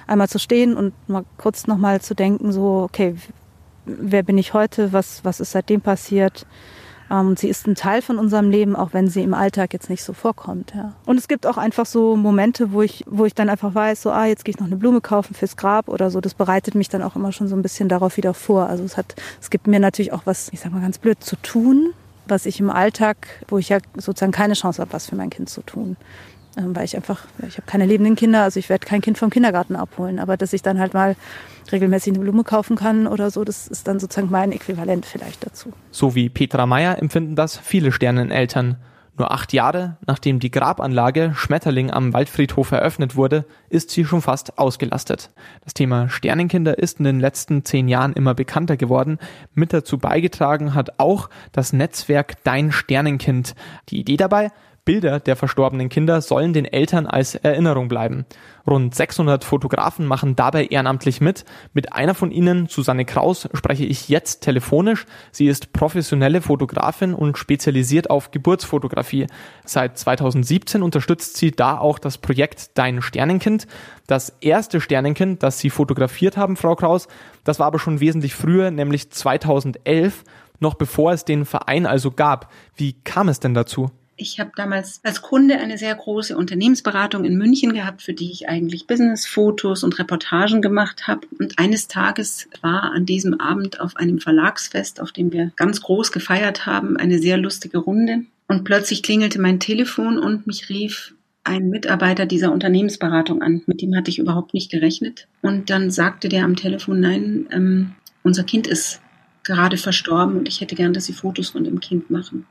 [0.06, 3.16] einmal zu stehen und mal kurz nochmal zu denken, so, okay,
[3.86, 6.46] wer bin ich heute, was, was ist seitdem passiert,
[7.12, 10.04] ähm, sie ist ein Teil von unserem Leben, auch wenn sie im Alltag jetzt nicht
[10.04, 10.74] so vorkommt.
[10.76, 10.94] Ja.
[11.06, 14.12] Und es gibt auch einfach so Momente, wo ich, wo ich dann einfach weiß, so,
[14.12, 16.22] ah, jetzt gehe ich noch eine Blume kaufen fürs Grab oder so.
[16.22, 18.68] Das bereitet mich dann auch immer schon so ein bisschen darauf wieder vor.
[18.68, 21.36] Also es hat, es gibt mir natürlich auch was, ich sag mal ganz blöd, zu
[21.38, 21.94] tun,
[22.28, 25.50] was ich im Alltag, wo ich ja sozusagen keine Chance habe, was für mein Kind
[25.50, 25.98] zu tun.
[26.58, 29.30] Ähm, weil ich einfach, ich habe keine lebenden Kinder, also ich werde kein Kind vom
[29.30, 31.16] Kindergarten abholen, aber dass ich dann halt mal
[31.72, 35.74] regelmäßig eine Blume kaufen kann oder so, das ist dann sozusagen mein Äquivalent vielleicht dazu.
[35.92, 38.78] So wie Petra Meyer empfinden das viele Sterneneltern.
[39.18, 44.58] Nur acht Jahre nachdem die Grabanlage Schmetterling am Waldfriedhof eröffnet wurde, ist sie schon fast
[44.60, 45.32] ausgelastet.
[45.64, 49.18] Das Thema Sternenkinder ist in den letzten zehn Jahren immer bekannter geworden.
[49.54, 53.56] Mit dazu beigetragen hat auch das Netzwerk Dein Sternenkind.
[53.88, 54.52] Die Idee dabei,
[54.86, 58.26] Bilder der verstorbenen Kinder sollen den Eltern als Erinnerung bleiben.
[58.68, 61.44] Rund 600 Fotografen machen dabei ehrenamtlich mit.
[61.74, 65.06] Mit einer von ihnen, Susanne Kraus, spreche ich jetzt telefonisch.
[65.32, 69.28] Sie ist professionelle Fotografin und spezialisiert auf Geburtsfotografie.
[69.66, 73.68] Seit 2017 unterstützt sie da auch das Projekt Dein Sternenkind.
[74.08, 77.08] Das erste Sternenkind, das Sie fotografiert haben, Frau Kraus,
[77.44, 80.24] das war aber schon wesentlich früher, nämlich 2011,
[80.60, 82.52] noch bevor es den Verein also gab.
[82.76, 83.90] Wie kam es denn dazu?
[84.18, 88.48] Ich habe damals als Kunde eine sehr große Unternehmensberatung in München gehabt, für die ich
[88.48, 91.28] eigentlich Businessfotos und Reportagen gemacht habe.
[91.38, 96.14] Und eines Tages war an diesem Abend auf einem Verlagsfest, auf dem wir ganz groß
[96.14, 98.24] gefeiert haben, eine sehr lustige Runde.
[98.48, 103.64] Und plötzlich klingelte mein Telefon und mich rief ein Mitarbeiter dieser Unternehmensberatung an.
[103.66, 105.28] Mit dem hatte ich überhaupt nicht gerechnet.
[105.42, 109.02] Und dann sagte der am Telefon, nein, ähm, unser Kind ist
[109.44, 112.48] gerade verstorben und ich hätte gern, dass Sie Fotos von dem Kind machen.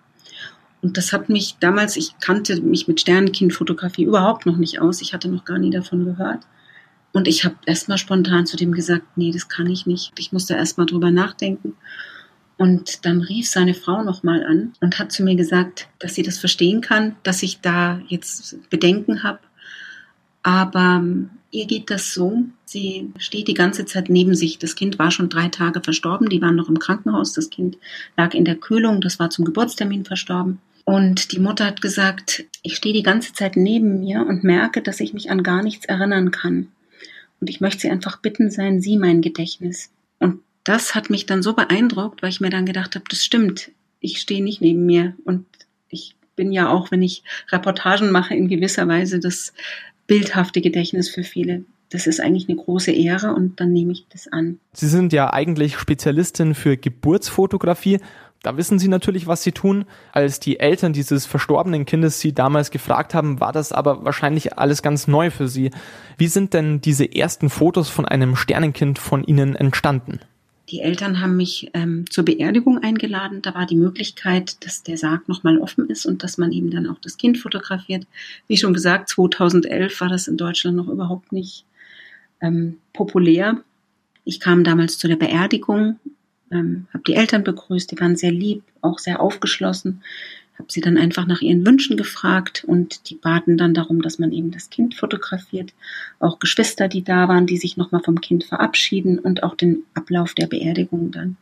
[0.84, 5.00] Und das hat mich damals, ich kannte mich mit Sternenkindfotografie überhaupt noch nicht aus.
[5.00, 6.40] Ich hatte noch gar nie davon gehört.
[7.14, 10.12] Und ich habe erstmal spontan zu dem gesagt, nee, das kann ich nicht.
[10.18, 11.74] Ich musste erstmal drüber nachdenken.
[12.58, 16.36] Und dann rief seine Frau nochmal an und hat zu mir gesagt, dass sie das
[16.36, 19.38] verstehen kann, dass ich da jetzt Bedenken habe.
[20.42, 24.58] Aber ähm, ihr geht das so, sie steht die ganze Zeit neben sich.
[24.58, 27.32] Das Kind war schon drei Tage verstorben, die waren noch im Krankenhaus.
[27.32, 27.78] Das Kind
[28.18, 30.58] lag in der Kühlung, das war zum Geburtstermin verstorben.
[30.84, 35.00] Und die Mutter hat gesagt, ich stehe die ganze Zeit neben mir und merke, dass
[35.00, 36.68] ich mich an gar nichts erinnern kann.
[37.40, 39.90] Und ich möchte sie einfach bitten, seien Sie mein Gedächtnis.
[40.18, 43.70] Und das hat mich dann so beeindruckt, weil ich mir dann gedacht habe, das stimmt,
[44.00, 45.14] ich stehe nicht neben mir.
[45.24, 45.46] Und
[45.88, 49.54] ich bin ja auch, wenn ich Reportagen mache, in gewisser Weise das
[50.06, 54.26] bildhafte Gedächtnis für viele das ist eigentlich eine große Ehre und dann nehme ich das
[54.26, 54.58] an.
[54.72, 58.00] Sie sind ja eigentlich Spezialistin für Geburtsfotografie
[58.44, 59.84] da wissen sie natürlich, was sie tun.
[60.12, 64.82] Als die Eltern dieses verstorbenen Kindes sie damals gefragt haben, war das aber wahrscheinlich alles
[64.82, 65.70] ganz neu für sie.
[66.18, 70.20] Wie sind denn diese ersten Fotos von einem Sternenkind von ihnen entstanden?
[70.70, 73.42] die Eltern haben mich ähm, zur Beerdigung eingeladen.
[73.42, 76.86] Da war die Möglichkeit, dass der Sarg nochmal offen ist und dass man eben dann
[76.86, 78.06] auch das Kind fotografiert.
[78.46, 81.64] Wie schon gesagt, 2011 war das in Deutschland noch überhaupt nicht
[82.40, 83.62] ähm, populär.
[84.24, 85.98] Ich kam damals zu der Beerdigung,
[86.54, 90.02] ähm, habe die Eltern begrüßt, die waren sehr lieb, auch sehr aufgeschlossen
[90.58, 94.32] habe sie dann einfach nach ihren Wünschen gefragt und die baten dann darum, dass man
[94.32, 95.72] eben das Kind fotografiert.
[96.20, 100.34] Auch Geschwister, die da waren, die sich nochmal vom Kind verabschieden und auch den Ablauf
[100.34, 101.36] der Beerdigung dann.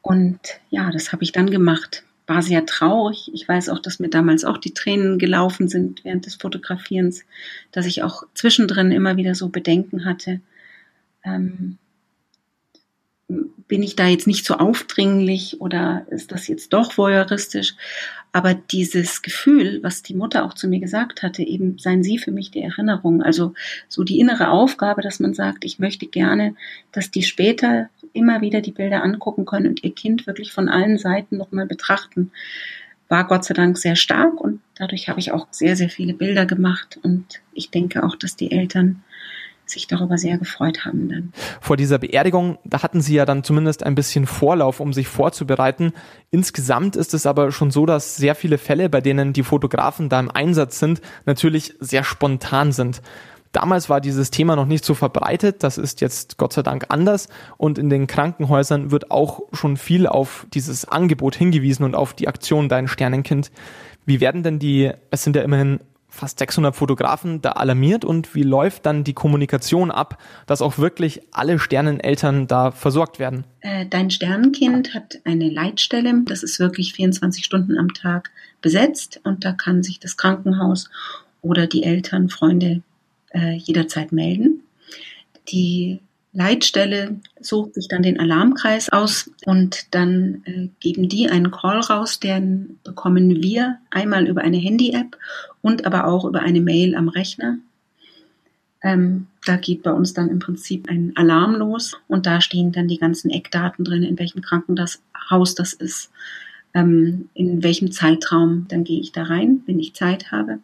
[0.00, 2.04] Und ja, das habe ich dann gemacht.
[2.26, 3.30] War sehr traurig.
[3.34, 7.24] Ich weiß auch, dass mir damals auch die Tränen gelaufen sind während des Fotografierens,
[7.72, 10.40] dass ich auch zwischendrin immer wieder so Bedenken hatte.
[11.24, 11.76] Ähm,
[13.68, 17.74] bin ich da jetzt nicht so aufdringlich oder ist das jetzt doch voyeuristisch?
[18.32, 22.30] Aber dieses Gefühl, was die Mutter auch zu mir gesagt hatte, eben seien Sie für
[22.30, 23.22] mich die Erinnerung.
[23.22, 23.52] Also
[23.88, 26.54] so die innere Aufgabe, dass man sagt, ich möchte gerne,
[26.92, 30.98] dass die später immer wieder die Bilder angucken können und ihr Kind wirklich von allen
[30.98, 32.30] Seiten nochmal betrachten,
[33.08, 36.46] war Gott sei Dank sehr stark und dadurch habe ich auch sehr, sehr viele Bilder
[36.46, 39.04] gemacht und ich denke auch, dass die Eltern
[39.66, 41.32] sich darüber sehr gefreut haben dann.
[41.60, 45.92] Vor dieser Beerdigung, da hatten Sie ja dann zumindest ein bisschen Vorlauf, um sich vorzubereiten.
[46.30, 50.20] Insgesamt ist es aber schon so, dass sehr viele Fälle, bei denen die Fotografen da
[50.20, 53.02] im Einsatz sind, natürlich sehr spontan sind.
[53.52, 57.28] Damals war dieses Thema noch nicht so verbreitet, das ist jetzt Gott sei Dank anders
[57.58, 62.28] und in den Krankenhäusern wird auch schon viel auf dieses Angebot hingewiesen und auf die
[62.28, 63.50] Aktion Dein Sternenkind.
[64.06, 65.80] Wie werden denn die, es sind ja immerhin
[66.12, 71.22] fast 600 Fotografen da alarmiert und wie läuft dann die Kommunikation ab, dass auch wirklich
[71.32, 73.44] alle Sterneneltern da versorgt werden?
[73.60, 79.44] Äh, dein Sternenkind hat eine Leitstelle, das ist wirklich 24 Stunden am Tag besetzt und
[79.44, 80.90] da kann sich das Krankenhaus
[81.40, 82.82] oder die Eltern, Freunde
[83.30, 84.62] äh, jederzeit melden.
[85.48, 86.00] Die
[86.34, 92.20] Leitstelle sucht sich dann den Alarmkreis aus und dann äh, geben die einen Call raus,
[92.20, 95.18] den bekommen wir einmal über eine Handy-App
[95.60, 97.58] und aber auch über eine Mail am Rechner.
[98.82, 102.88] Ähm, da geht bei uns dann im Prinzip ein Alarm los und da stehen dann
[102.88, 106.10] die ganzen Eckdaten drin, in welchem Krankenhaus das ist,
[106.72, 108.66] ähm, in welchem Zeitraum.
[108.68, 110.60] Dann gehe ich da rein, wenn ich Zeit habe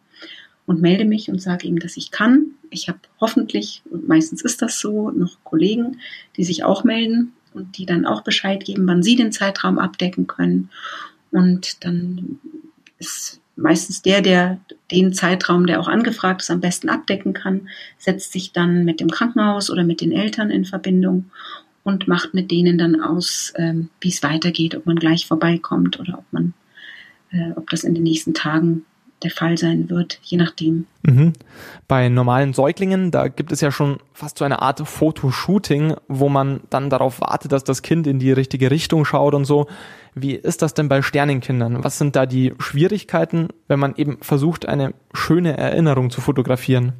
[0.69, 4.61] und melde mich und sage ihm, dass ich kann ich habe hoffentlich, und meistens ist
[4.61, 5.99] das so, noch Kollegen,
[6.37, 10.27] die sich auch melden und die dann auch Bescheid geben, wann sie den Zeitraum abdecken
[10.27, 10.69] können.
[11.31, 12.39] Und dann
[12.97, 14.59] ist meistens der, der
[14.91, 19.09] den Zeitraum, der auch angefragt ist, am besten abdecken kann, setzt sich dann mit dem
[19.09, 21.25] Krankenhaus oder mit den Eltern in Verbindung
[21.83, 26.19] und macht mit denen dann aus, ähm, wie es weitergeht, ob man gleich vorbeikommt oder
[26.19, 26.53] ob man,
[27.31, 28.85] äh, ob das in den nächsten Tagen
[29.23, 30.85] der Fall sein wird, je nachdem.
[31.03, 31.33] Mhm.
[31.87, 36.61] Bei normalen Säuglingen, da gibt es ja schon fast so eine Art Fotoshooting, wo man
[36.69, 39.67] dann darauf wartet, dass das Kind in die richtige Richtung schaut und so.
[40.15, 41.83] Wie ist das denn bei Sternenkindern?
[41.83, 46.93] Was sind da die Schwierigkeiten, wenn man eben versucht, eine schöne Erinnerung zu fotografieren?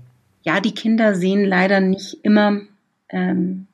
[0.44, 2.62] Ja, die Kinder sehen leider nicht immer
[3.10, 3.68] ähm,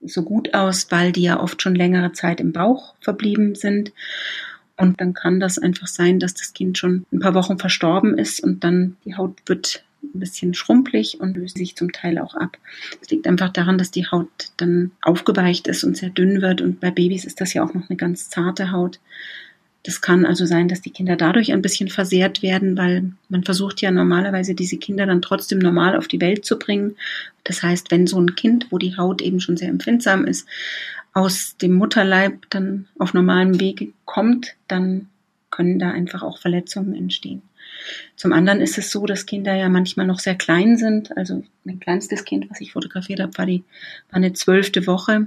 [0.00, 3.92] so gut aus, weil die ja oft schon längere Zeit im Bauch verblieben sind.
[4.80, 8.40] Und dann kann das einfach sein, dass das Kind schon ein paar Wochen verstorben ist
[8.40, 12.56] und dann die Haut wird ein bisschen schrumpelig und löst sich zum Teil auch ab.
[13.00, 16.60] Es liegt einfach daran, dass die Haut dann aufgeweicht ist und sehr dünn wird.
[16.60, 18.98] Und bei Babys ist das ja auch noch eine ganz zarte Haut.
[19.82, 23.80] Das kann also sein, dass die Kinder dadurch ein bisschen versehrt werden, weil man versucht
[23.80, 26.96] ja normalerweise diese Kinder dann trotzdem normal auf die Welt zu bringen.
[27.44, 30.46] Das heißt, wenn so ein Kind, wo die Haut eben schon sehr empfindsam ist,
[31.14, 35.08] aus dem Mutterleib dann auf normalem Wege kommt, dann
[35.50, 37.42] können da einfach auch Verletzungen entstehen.
[38.16, 41.16] Zum anderen ist es so, dass Kinder ja manchmal noch sehr klein sind.
[41.16, 43.64] Also mein kleinstes Kind, was ich fotografiert habe, war die
[44.10, 45.26] war eine zwölfte Woche.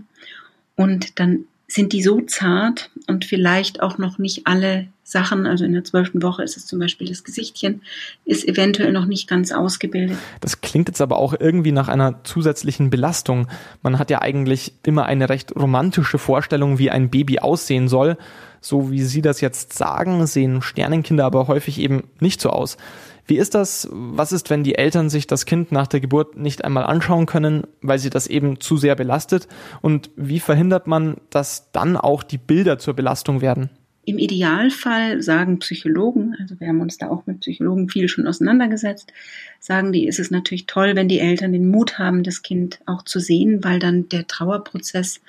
[0.75, 5.73] Und dann sind die so zart und vielleicht auch noch nicht alle Sachen, also in
[5.73, 7.81] der zwölften Woche ist es zum Beispiel das Gesichtchen,
[8.25, 10.17] ist eventuell noch nicht ganz ausgebildet.
[10.39, 13.47] Das klingt jetzt aber auch irgendwie nach einer zusätzlichen Belastung.
[13.81, 18.17] Man hat ja eigentlich immer eine recht romantische Vorstellung, wie ein Baby aussehen soll.
[18.61, 22.77] So wie Sie das jetzt sagen, sehen Sternenkinder aber häufig eben nicht so aus.
[23.25, 23.87] Wie ist das?
[23.91, 27.63] Was ist, wenn die Eltern sich das Kind nach der Geburt nicht einmal anschauen können,
[27.81, 29.47] weil sie das eben zu sehr belastet?
[29.81, 33.69] Und wie verhindert man, dass dann auch die Bilder zur Belastung werden?
[34.05, 39.13] Im Idealfall sagen Psychologen, also wir haben uns da auch mit Psychologen viel schon auseinandergesetzt,
[39.61, 43.03] sagen die, ist es natürlich toll, wenn die Eltern den Mut haben, das Kind auch
[43.03, 45.21] zu sehen, weil dann der Trauerprozess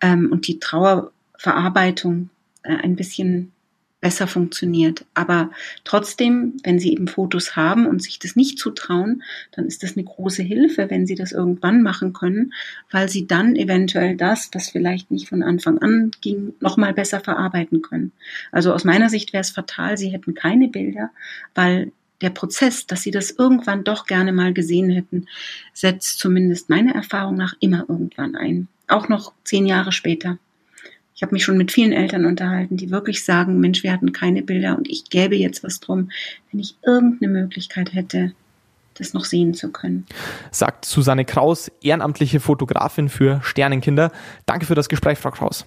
[0.00, 2.30] ähm, und die Trauerverarbeitung
[2.62, 3.50] äh, ein bisschen
[4.00, 5.04] besser funktioniert.
[5.14, 5.50] Aber
[5.84, 10.04] trotzdem, wenn Sie eben Fotos haben und sich das nicht zutrauen, dann ist das eine
[10.04, 12.52] große Hilfe, wenn Sie das irgendwann machen können,
[12.90, 17.82] weil Sie dann eventuell das, was vielleicht nicht von Anfang an ging, nochmal besser verarbeiten
[17.82, 18.12] können.
[18.52, 21.10] Also aus meiner Sicht wäre es fatal, Sie hätten keine Bilder,
[21.54, 25.26] weil der Prozess, dass sie das irgendwann doch gerne mal gesehen hätten,
[25.74, 28.68] setzt zumindest meiner Erfahrung nach immer irgendwann ein.
[28.88, 30.38] Auch noch zehn Jahre später.
[31.16, 34.42] Ich habe mich schon mit vielen Eltern unterhalten, die wirklich sagen, Mensch, wir hatten keine
[34.42, 36.10] Bilder und ich gäbe jetzt was drum,
[36.52, 38.32] wenn ich irgendeine Möglichkeit hätte,
[38.92, 40.04] das noch sehen zu können.
[40.50, 44.12] Sagt Susanne Kraus, ehrenamtliche Fotografin für Sternenkinder.
[44.44, 45.64] Danke für das Gespräch, Frau Kraus.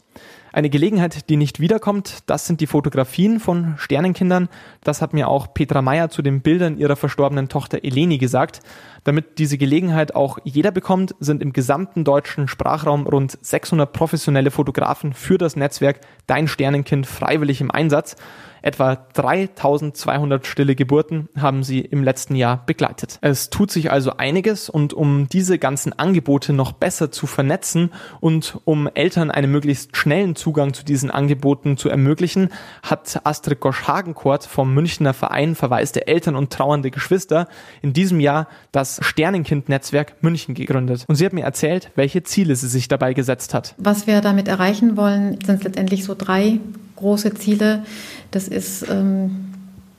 [0.51, 4.49] Eine Gelegenheit, die nicht wiederkommt, das sind die Fotografien von Sternenkindern.
[4.83, 8.61] Das hat mir auch Petra Meyer zu den Bildern ihrer verstorbenen Tochter Eleni gesagt.
[9.03, 15.13] Damit diese Gelegenheit auch jeder bekommt, sind im gesamten deutschen Sprachraum rund 600 professionelle Fotografen
[15.13, 18.15] für das Netzwerk Dein Sternenkind freiwillig im Einsatz.
[18.61, 23.19] Etwa 3200 stille Geburten haben sie im letzten Jahr begleitet.
[23.21, 28.59] Es tut sich also einiges und um diese ganzen Angebote noch besser zu vernetzen und
[28.65, 32.49] um Eltern einen möglichst schnellen Zugang zu diesen Angeboten zu ermöglichen,
[32.83, 37.47] hat Astrid Gosch-Hagenkort vom Münchner Verein Verwaiste Eltern und trauernde Geschwister
[37.81, 41.05] in diesem Jahr das Sternenkind-Netzwerk München gegründet.
[41.07, 43.75] Und sie hat mir erzählt, welche Ziele sie sich dabei gesetzt hat.
[43.77, 46.59] Was wir damit erreichen wollen, sind letztendlich so drei
[46.99, 47.83] große Ziele.
[48.31, 49.53] Das ist ähm,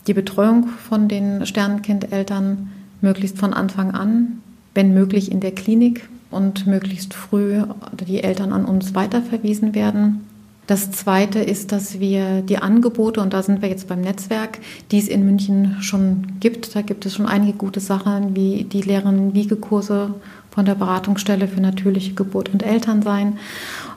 [0.06, 4.40] die Betreuung von den Sternenkindeltern möglichst von Anfang an,
[4.74, 7.62] wenn möglich in der Klinik und möglichst früh
[8.06, 10.26] die Eltern an uns weiterverwiesen werden.
[10.66, 14.60] Das Zweite ist, dass wir die Angebote, und da sind wir jetzt beim Netzwerk,
[14.92, 18.82] die es in München schon gibt, da gibt es schon einige gute Sachen, wie die
[18.82, 20.14] leeren Wiegekurse
[20.50, 23.38] von der Beratungsstelle für natürliche Geburt und Elternsein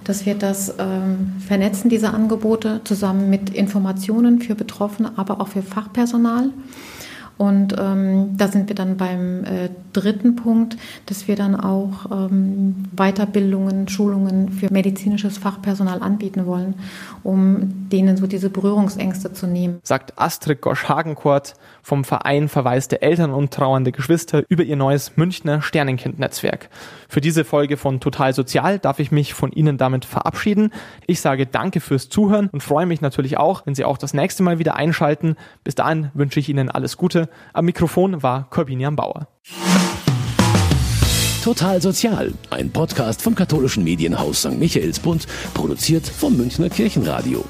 [0.04, 5.62] dass wir das ähm, vernetzen, diese Angebote, zusammen mit Informationen für Betroffene, aber auch für
[5.62, 6.50] Fachpersonal.
[7.38, 12.86] Und ähm, da sind wir dann beim äh, dritten Punkt, dass wir dann auch ähm,
[12.96, 16.76] Weiterbildungen, Schulungen für medizinisches Fachpersonal anbieten wollen,
[17.24, 19.80] um denen so diese Berührungsängste zu nehmen.
[19.84, 26.70] Sagt Astrid Gosch-Hagenkort vom Verein Verwaiste Eltern und trauernde Geschwister über ihr neues Münchner Sternenkind-Netzwerk.
[27.08, 30.74] Für diese Folge von Total Sozial darf ich mich von Ihnen damit verabschieden.
[31.06, 34.42] Ich sage danke fürs Zuhören und freue mich natürlich auch, wenn Sie auch das nächste
[34.42, 35.36] Mal wieder einschalten.
[35.64, 37.30] Bis dahin wünsche ich Ihnen alles Gute.
[37.54, 39.28] Am Mikrofon war Corbinian Bauer.
[41.44, 44.58] Total Sozial, ein Podcast vom katholischen Medienhaus St.
[44.58, 47.44] Michaelsbund, produziert vom Münchner Kirchenradio.